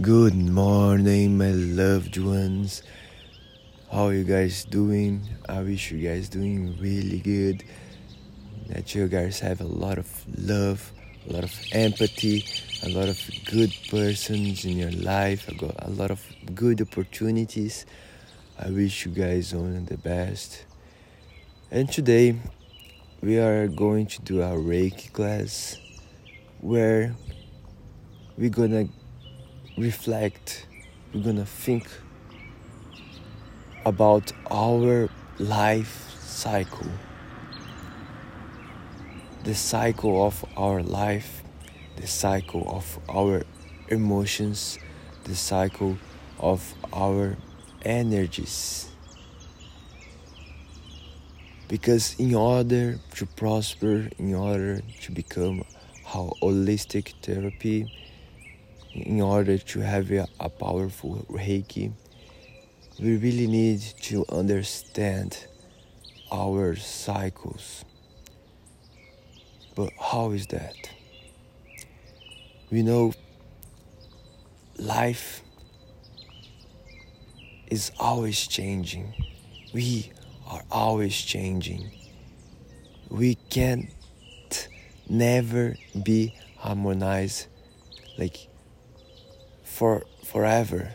Good 0.00 0.34
morning, 0.34 1.36
my 1.36 1.50
loved 1.50 2.16
ones. 2.16 2.82
How 3.92 4.06
are 4.06 4.14
you 4.14 4.24
guys 4.24 4.64
doing? 4.64 5.20
I 5.46 5.60
wish 5.60 5.90
you 5.90 6.08
guys 6.08 6.30
doing 6.30 6.78
really 6.80 7.18
good. 7.18 7.64
That 8.68 8.94
you 8.94 9.08
guys 9.08 9.40
have 9.40 9.60
a 9.60 9.66
lot 9.66 9.98
of 9.98 10.08
love, 10.38 10.90
a 11.28 11.34
lot 11.34 11.44
of 11.44 11.52
empathy, 11.72 12.46
a 12.82 12.88
lot 12.88 13.10
of 13.10 13.20
good 13.44 13.76
persons 13.90 14.64
in 14.64 14.78
your 14.78 14.90
life. 14.90 15.44
I 15.50 15.52
got 15.52 15.74
a 15.84 15.90
lot 15.90 16.10
of 16.10 16.24
good 16.54 16.80
opportunities. 16.80 17.84
I 18.58 18.70
wish 18.70 19.04
you 19.04 19.12
guys 19.12 19.52
only 19.52 19.80
the 19.80 19.98
best. 19.98 20.64
And 21.70 21.92
today 21.92 22.36
we 23.20 23.38
are 23.38 23.68
going 23.68 24.06
to 24.06 24.22
do 24.22 24.40
a 24.40 24.52
Reiki 24.52 25.12
class 25.12 25.76
where 26.62 27.14
we're 28.38 28.48
gonna 28.48 28.88
reflect, 29.76 30.66
we're 31.14 31.22
gonna 31.22 31.44
think 31.44 31.88
about 33.84 34.32
our 34.50 35.08
life 35.38 36.10
cycle, 36.20 36.86
the 39.44 39.54
cycle 39.54 40.26
of 40.26 40.44
our 40.56 40.82
life, 40.82 41.42
the 41.96 42.06
cycle 42.06 42.64
of 42.68 42.98
our 43.08 43.42
emotions, 43.88 44.78
the 45.24 45.34
cycle 45.34 45.96
of 46.38 46.74
our 46.92 47.36
energies. 47.82 48.88
Because 51.68 52.16
in 52.18 52.34
order 52.34 52.98
to 53.14 53.26
prosper, 53.26 54.08
in 54.18 54.34
order 54.34 54.82
to 55.02 55.12
become 55.12 55.62
how 56.04 56.32
holistic 56.42 57.14
therapy, 57.22 57.86
in 58.92 59.20
order 59.20 59.58
to 59.58 59.80
have 59.80 60.10
a, 60.10 60.26
powerful 60.48 61.24
Reiki, 61.30 61.92
we 62.98 63.16
really 63.16 63.46
need 63.46 63.80
to 64.02 64.24
understand 64.28 65.46
our 66.32 66.76
cycles. 66.76 67.84
But 69.74 69.90
how 69.98 70.32
is 70.32 70.46
that? 70.48 70.74
We 72.70 72.82
know 72.82 73.12
life 74.76 75.42
is 77.68 77.92
always 77.98 78.46
changing. 78.46 79.14
We 79.72 80.12
are 80.46 80.62
always 80.70 81.16
changing. 81.16 81.90
We 83.08 83.36
can't 83.36 83.88
never 85.08 85.76
be 86.02 86.34
harmonized 86.56 87.46
like 88.18 88.49
for 89.80 90.04
forever. 90.26 90.92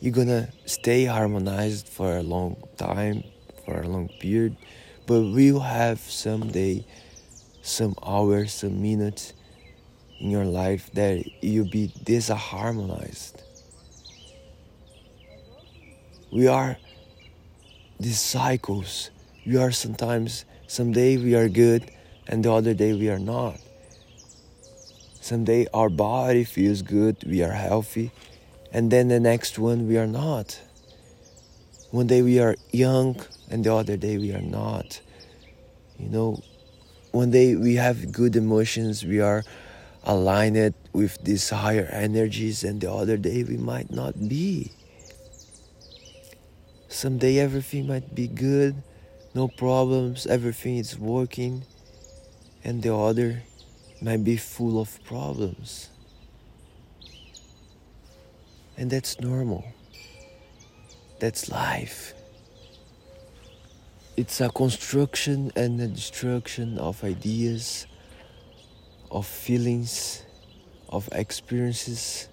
You're 0.00 0.12
gonna 0.12 0.48
stay 0.64 1.06
harmonized 1.06 1.88
for 1.88 2.18
a 2.18 2.22
long 2.22 2.62
time, 2.76 3.24
for 3.64 3.82
a 3.82 3.88
long 3.88 4.08
period, 4.20 4.56
but 5.08 5.22
we'll 5.22 5.58
have 5.58 5.98
someday 5.98 6.86
some 7.62 7.96
hours, 8.00 8.52
some 8.52 8.80
minutes 8.80 9.32
in 10.20 10.30
your 10.30 10.44
life 10.44 10.88
that 10.92 11.24
you'll 11.42 11.68
be 11.68 11.88
disharmonized. 12.04 13.42
We 16.30 16.46
are 16.46 16.76
these 17.98 18.20
cycles. 18.20 19.10
We 19.44 19.56
are 19.56 19.72
sometimes, 19.72 20.44
someday 20.68 21.16
we 21.16 21.34
are 21.34 21.48
good, 21.48 21.90
and 22.28 22.44
the 22.44 22.52
other 22.52 22.72
day 22.72 22.92
we 22.92 23.10
are 23.10 23.18
not. 23.18 23.58
Someday 25.26 25.66
our 25.74 25.88
body 25.88 26.44
feels 26.44 26.82
good, 26.82 27.24
we 27.26 27.42
are 27.42 27.50
healthy, 27.50 28.12
and 28.70 28.92
then 28.92 29.08
the 29.08 29.18
next 29.18 29.58
one 29.58 29.88
we 29.88 29.98
are 29.98 30.06
not. 30.06 30.60
One 31.90 32.06
day 32.06 32.22
we 32.22 32.38
are 32.38 32.54
young, 32.70 33.20
and 33.50 33.64
the 33.64 33.74
other 33.74 33.96
day 33.96 34.18
we 34.18 34.32
are 34.32 34.40
not. 34.40 35.00
You 35.98 36.10
know, 36.10 36.42
one 37.10 37.32
day 37.32 37.56
we 37.56 37.74
have 37.74 38.12
good 38.12 38.36
emotions, 38.36 39.04
we 39.04 39.18
are 39.18 39.42
aligned 40.04 40.74
with 40.92 41.18
these 41.24 41.50
higher 41.50 41.88
energies, 41.90 42.62
and 42.62 42.80
the 42.80 42.92
other 42.92 43.16
day 43.16 43.42
we 43.42 43.56
might 43.56 43.90
not 43.90 44.28
be. 44.28 44.70
Someday 46.86 47.40
everything 47.40 47.88
might 47.88 48.14
be 48.14 48.28
good, 48.28 48.80
no 49.34 49.48
problems, 49.48 50.24
everything 50.28 50.76
is 50.76 50.96
working, 50.96 51.64
and 52.62 52.80
the 52.84 52.94
other 52.94 53.42
might 54.00 54.22
be 54.24 54.36
full 54.36 54.80
of 54.80 55.02
problems. 55.04 55.90
And 58.76 58.90
that's 58.90 59.20
normal. 59.20 59.64
That's 61.18 61.50
life. 61.50 62.12
It's 64.16 64.40
a 64.40 64.48
construction 64.48 65.52
and 65.56 65.80
a 65.80 65.86
destruction 65.88 66.78
of 66.78 67.02
ideas, 67.04 67.86
of 69.10 69.26
feelings, 69.26 70.22
of 70.88 71.08
experiences, 71.12 72.28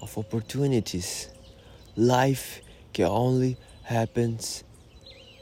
of 0.00 0.16
opportunities. 0.18 1.28
Life 1.96 2.60
can 2.92 3.06
only 3.06 3.56
happen 3.82 4.38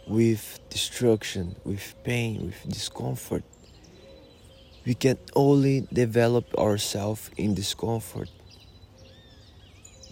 with 0.07 0.59
destruction, 0.69 1.57
with 1.65 1.95
pain, 2.05 2.47
with 2.47 2.69
discomfort. 2.69 3.45
We 4.87 4.95
can 4.95 5.19
only 5.37 5.87
develop 5.93 6.55
ourselves 6.57 7.31
in 7.37 7.55
discomfort, 7.55 8.31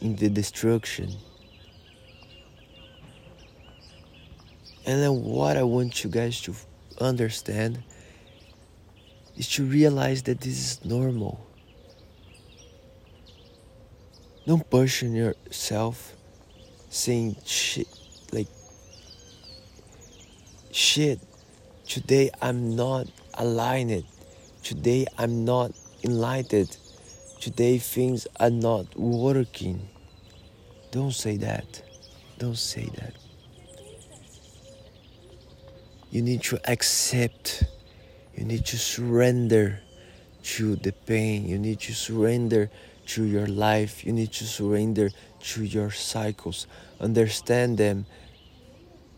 in 0.01 0.17
the 0.17 0.29
destruction. 0.29 1.17
And 4.87 5.03
then, 5.03 5.23
what 5.23 5.57
I 5.57 5.63
want 5.63 6.05
you 6.05 6.11
guys 6.11 6.41
to 6.43 6.55
understand 7.01 7.83
is 9.37 9.49
to 9.51 9.65
realize 9.65 10.23
that 10.25 10.41
this 10.41 10.59
is 10.59 10.85
normal. 10.85 11.47
Don't 14.47 14.69
push 14.71 15.03
on 15.03 15.15
yourself 15.15 16.15
saying 16.91 17.37
shit 17.45 17.87
like 18.33 18.49
shit 20.71 21.21
today 21.87 22.31
i'm 22.41 22.75
not 22.75 23.07
aligned 23.35 24.05
today 24.63 25.07
i'm 25.19 25.45
not 25.45 25.73
enlightened. 26.05 26.77
Today 27.41 27.79
things 27.79 28.27
are 28.39 28.51
not 28.51 28.97
working. 28.97 29.89
Don't 30.91 31.13
say 31.13 31.37
that. 31.39 31.83
Don't 32.39 32.59
say 32.59 32.89
that. 32.97 33.15
You 36.11 36.23
need 36.23 36.43
to 36.45 36.59
accept. 36.71 37.65
You 38.35 38.45
need 38.45 38.65
to 38.67 38.79
surrender 38.79 39.81
to 40.43 40.77
the 40.77 40.93
pain. 40.93 41.47
You 41.47 41.59
need 41.59 41.81
to 41.81 41.95
surrender 41.95 42.71
to 43.07 43.25
your 43.25 43.47
life. 43.47 44.05
You 44.05 44.13
need 44.13 44.33
to 44.33 44.45
surrender 44.45 45.11
to 45.41 45.65
your 45.65 45.91
cycles. 45.91 46.67
Understand 47.01 47.79
them. 47.79 48.07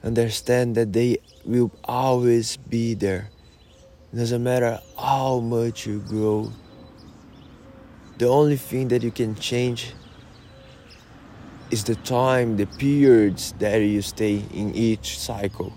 Understand 0.03 0.75
that 0.77 0.93
they 0.93 1.19
will 1.45 1.71
always 1.85 2.57
be 2.57 2.95
there 2.95 3.29
doesn't 4.15 4.43
matter 4.43 4.81
how 4.99 5.41
much 5.41 5.87
you 5.87 6.01
grow 6.01 6.53
the 8.19 8.27
only 8.27 8.57
thing 8.57 8.89
that 8.89 9.03
you 9.03 9.11
can 9.11 9.35
change 9.37 9.93
is 11.71 11.85
the 11.85 11.95
time 11.97 12.57
the 12.57 12.67
periods 12.67 13.53
that 13.59 13.77
you 13.77 14.03
stay 14.03 14.43
in 14.53 14.75
each 14.75 15.19
cycle 15.19 15.73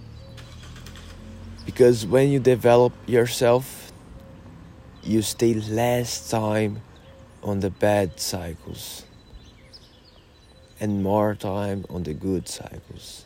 because 1.66 2.06
when 2.06 2.30
you 2.30 2.40
develop 2.40 2.92
yourself 3.06 3.92
you 5.04 5.22
stay 5.22 5.54
less 5.54 6.30
time 6.30 6.82
on 7.44 7.60
the 7.60 7.70
bad 7.70 8.20
cycles 8.20 9.04
and 10.80 11.04
more 11.04 11.36
time 11.36 11.86
on 11.90 12.04
the 12.04 12.14
good 12.14 12.48
cycles. 12.48 13.26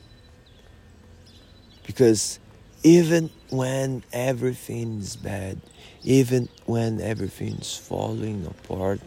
Because 1.85 2.39
even 2.83 3.29
when 3.49 4.03
everything 4.13 4.99
is 4.99 5.15
bad, 5.15 5.59
even 6.03 6.49
when 6.65 7.01
everything 7.01 7.55
is 7.55 7.75
falling 7.77 8.45
apart, 8.45 8.99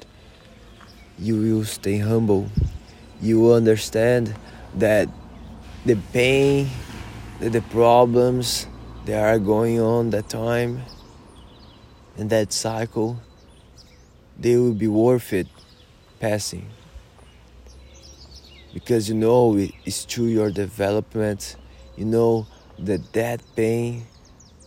you 1.19 1.37
will 1.37 1.65
stay 1.65 1.99
humble. 1.99 2.49
You 3.21 3.41
will 3.41 3.55
understand 3.55 4.35
that 4.77 5.09
the 5.85 5.97
pain, 6.13 6.69
the 7.39 7.63
problems 7.71 8.67
that 9.07 9.23
are 9.23 9.39
going 9.39 9.81
on 9.81 10.11
that 10.11 10.29
time 10.29 10.83
and 12.17 12.31
that 12.31 12.53
cycle, 12.53 13.21
they 14.39 14.57
will 14.57 14.75
be 14.75 14.89
worth 14.89 15.33
it 15.33 15.47
passing 16.19 16.69
because 18.75 19.09
you 19.09 19.15
know 19.15 19.57
it's 19.85 20.05
to 20.05 20.27
your 20.27 20.51
development 20.51 21.57
you 21.97 22.05
know 22.05 22.47
that 22.85 23.13
that 23.13 23.43
pain 23.57 24.07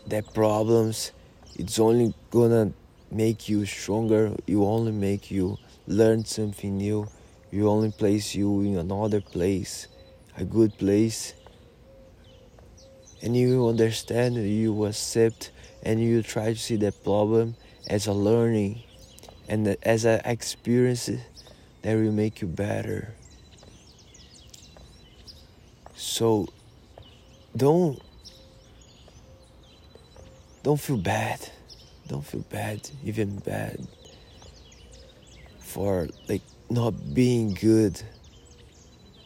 that 0.08 0.34
problems 0.34 1.12
it's 1.56 1.80
only 1.80 2.14
gonna 2.32 2.72
make 3.12 3.48
you 3.48 3.66
stronger 3.66 4.36
you 4.48 4.66
only 4.66 4.92
make 4.92 5.30
you 5.32 5.58
learn 5.88 6.24
something 6.24 6.78
new, 6.78 7.08
you 7.52 7.70
only 7.70 7.92
place 7.92 8.36
you 8.36 8.62
in 8.62 8.78
another 8.78 9.22
place, 9.22 9.88
a 10.38 10.44
good 10.44 10.78
place. 10.78 11.34
And 13.22 13.36
you 13.38 13.68
understand, 13.68 14.36
you 14.36 14.86
accept, 14.86 15.52
and 15.82 16.02
you 16.02 16.22
try 16.24 16.54
to 16.54 16.60
see 16.60 16.76
that 16.78 17.04
problem 17.04 17.56
as 17.88 18.08
a 18.08 18.14
learning 18.14 18.84
and 19.48 19.68
as 19.84 20.06
an 20.06 20.22
experience 20.26 21.10
that 21.82 21.96
will 21.96 22.12
make 22.12 22.42
you 22.42 22.48
better. 22.48 23.14
So 25.96 26.48
don't 27.56 28.02
don't 30.64 30.80
feel 30.80 30.98
bad. 30.98 31.40
Don't 32.08 32.26
feel 32.26 32.46
bad, 32.50 32.90
even 33.04 33.38
bad 33.40 33.88
for 35.60 36.08
like 36.30 36.44
not 36.70 37.14
being 37.14 37.54
good 37.54 38.02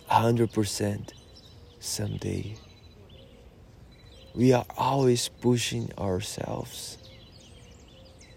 100% 0.10 1.12
someday. 1.80 2.56
We 4.34 4.54
are 4.54 4.66
always 4.78 5.28
pushing 5.28 5.92
ourselves. 5.98 6.98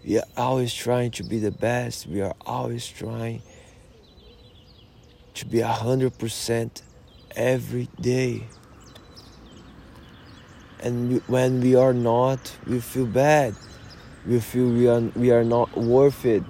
We 0.05 0.17
are 0.17 0.25
always 0.35 0.73
trying 0.73 1.11
to 1.11 1.23
be 1.23 1.39
the 1.39 1.51
best. 1.51 2.07
We 2.07 2.21
are 2.21 2.35
always 2.41 2.87
trying 2.87 3.41
to 5.35 5.45
be 5.45 5.59
100% 5.59 6.81
every 7.35 7.87
day. 7.99 8.43
And 10.81 11.21
when 11.27 11.61
we 11.61 11.75
are 11.75 11.93
not, 11.93 12.55
we 12.65 12.79
feel 12.79 13.05
bad. 13.05 13.55
We 14.25 14.39
feel 14.39 14.69
we 14.69 14.87
are, 14.87 15.01
we 15.15 15.31
are 15.31 15.43
not 15.43 15.75
worth 15.77 16.25
it, 16.25 16.43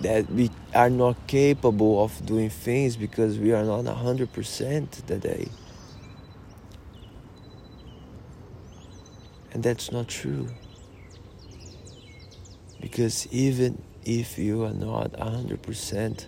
that 0.00 0.30
we 0.30 0.50
are 0.74 0.90
not 0.90 1.26
capable 1.26 2.02
of 2.02 2.24
doing 2.26 2.50
things 2.50 2.96
because 2.96 3.38
we 3.38 3.52
are 3.52 3.64
not 3.64 3.84
100% 3.84 5.06
today. 5.06 5.48
And 9.52 9.62
that's 9.62 9.90
not 9.90 10.08
true. 10.08 10.48
Because 12.80 13.26
even 13.32 13.82
if 14.04 14.38
you 14.38 14.64
are 14.64 14.72
not 14.72 15.12
100% 15.12 16.26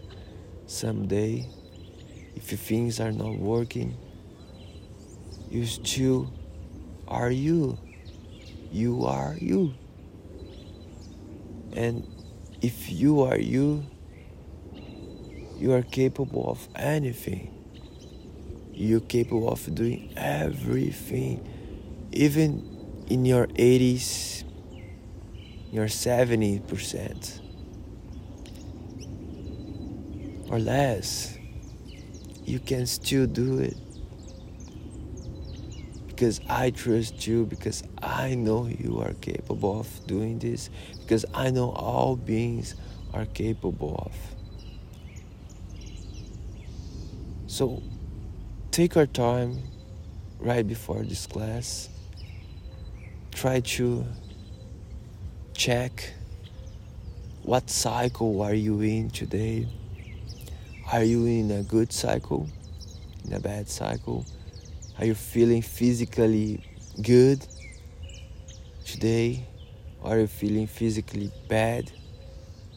someday, 0.66 1.48
if 2.34 2.44
things 2.44 3.00
are 3.00 3.12
not 3.12 3.38
working, 3.38 3.96
you 5.50 5.66
still 5.66 6.32
are 7.10 7.30
you. 7.30 7.76
You 8.70 9.04
are 9.06 9.36
you. 9.38 9.74
And 11.72 12.06
if 12.62 12.90
you 12.90 13.22
are 13.22 13.38
you, 13.38 13.84
you 15.58 15.72
are 15.72 15.82
capable 15.82 16.48
of 16.50 16.68
anything. 16.76 17.52
You're 18.72 19.00
capable 19.00 19.50
of 19.50 19.74
doing 19.74 20.12
everything, 20.16 21.46
even 22.12 23.04
in 23.08 23.24
your 23.26 23.46
80s, 23.48 24.44
your 25.72 25.86
70% 25.86 27.40
or 30.48 30.58
less. 30.58 31.36
You 32.44 32.58
can 32.58 32.86
still 32.86 33.26
do 33.26 33.58
it 33.58 33.76
because 36.20 36.38
I 36.50 36.68
trust 36.68 37.26
you, 37.26 37.46
because 37.46 37.82
I 38.02 38.34
know 38.34 38.66
you 38.66 39.00
are 39.00 39.14
capable 39.22 39.80
of 39.80 40.06
doing 40.06 40.38
this, 40.38 40.68
because 41.00 41.24
I 41.32 41.48
know 41.48 41.70
all 41.70 42.14
beings 42.14 42.74
are 43.14 43.24
capable 43.24 44.04
of. 44.04 44.12
So 47.46 47.82
take 48.70 48.98
our 48.98 49.06
time 49.06 49.62
right 50.38 50.68
before 50.68 51.04
this 51.04 51.26
class. 51.26 51.88
Try 53.32 53.60
to 53.60 54.04
check 55.54 56.12
what 57.44 57.70
cycle 57.70 58.42
are 58.42 58.52
you 58.52 58.82
in 58.82 59.08
today? 59.08 59.66
Are 60.92 61.02
you 61.02 61.24
in 61.24 61.50
a 61.50 61.62
good 61.62 61.94
cycle? 61.94 62.46
In 63.24 63.32
a 63.32 63.40
bad 63.40 63.70
cycle? 63.70 64.26
Are 65.00 65.06
you 65.06 65.14
feeling 65.14 65.62
physically 65.62 66.62
good 67.00 67.46
today? 68.84 69.46
Are 70.02 70.18
you 70.18 70.26
feeling 70.26 70.66
physically 70.66 71.32
bad? 71.48 71.90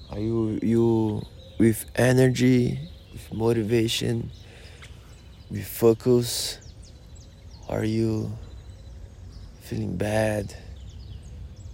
Are 0.10 0.20
you 0.20 0.58
you 0.64 1.22
with 1.60 1.84
energy, 1.98 2.80
with 3.12 3.34
motivation, 3.34 4.32
with 5.52 5.68
focus? 5.68 6.60
Are 7.68 7.84
you 7.84 8.32
feeling 9.60 9.98
bad, 9.98 10.56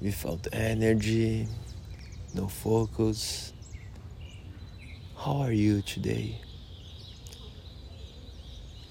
without 0.02 0.48
energy, 0.52 1.48
no 2.34 2.48
focus? 2.48 3.54
How 5.16 5.42
are 5.42 5.52
you 5.52 5.84
today? 5.84 6.42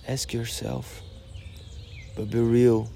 Ask 0.06 0.32
yourself. 0.32 1.02
But 2.18 2.30
be 2.30 2.40
real. 2.40 2.90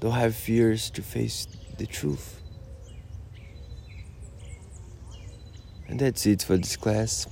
Don't 0.00 0.10
have 0.10 0.34
fears 0.34 0.90
to 0.90 1.00
face 1.00 1.46
the 1.78 1.86
truth. 1.86 2.40
And 5.86 6.00
that's 6.00 6.26
it 6.26 6.42
for 6.42 6.56
this 6.56 6.74
class. 6.74 7.28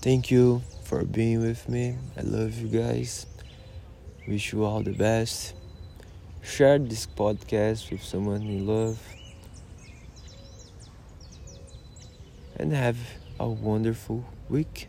Thank 0.00 0.30
you 0.30 0.62
for 0.84 1.04
being 1.04 1.42
with 1.42 1.68
me. 1.68 1.96
I 2.16 2.20
love 2.20 2.56
you 2.56 2.68
guys. 2.68 3.26
Wish 4.28 4.52
you 4.52 4.62
all 4.62 4.80
the 4.80 4.92
best. 4.92 5.56
Share 6.42 6.78
this 6.78 7.08
podcast 7.08 7.90
with 7.90 8.04
someone 8.04 8.42
you 8.42 8.62
love. 8.62 9.02
And 12.54 12.72
have 12.72 12.96
a 13.40 13.48
wonderful 13.48 14.24
week. 14.48 14.86